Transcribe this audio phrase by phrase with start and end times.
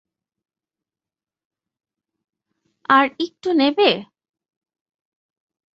[2.89, 3.89] আর একটু নেবে?